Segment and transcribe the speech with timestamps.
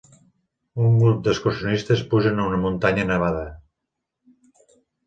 [0.85, 3.49] Un grup d'excursionistes pugen una muntanya nevada.